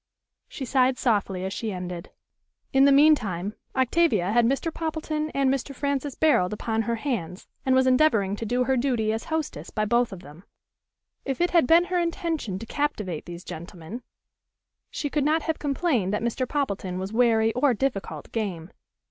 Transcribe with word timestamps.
She 0.47 0.65
sighed 0.65 0.97
softly 0.97 1.45
as 1.45 1.53
she 1.53 1.71
ended. 1.71 2.09
In 2.73 2.85
the 2.85 2.91
mean 2.91 3.13
time 3.13 3.53
Octavia 3.75 4.31
had 4.31 4.47
Mr. 4.47 4.73
Poppleton 4.73 5.29
and 5.35 5.53
Mr. 5.53 5.75
Francis 5.75 6.15
Barold 6.15 6.53
upon 6.53 6.81
her 6.81 6.95
hands, 6.95 7.47
and 7.67 7.75
was 7.75 7.85
endeavoring 7.85 8.35
to 8.37 8.45
do 8.47 8.63
her 8.63 8.75
duty 8.75 9.13
as 9.13 9.25
hostess 9.25 9.69
by 9.69 9.85
both 9.85 10.11
of 10.11 10.21
them. 10.21 10.43
If 11.23 11.39
it 11.39 11.51
had 11.51 11.67
been 11.67 11.83
her 11.83 11.99
intention 11.99 12.57
to 12.57 12.65
captivate 12.65 13.25
these 13.27 13.43
gentlemen, 13.43 14.01
she 14.89 15.07
could 15.07 15.23
not 15.23 15.43
have 15.43 15.59
complained 15.59 16.11
that 16.15 16.23
Mr. 16.23 16.49
Poppleton 16.49 16.97
was 16.97 17.13
wary 17.13 17.53
or 17.53 17.75
difficult 17.75 18.31
game. 18.31 18.71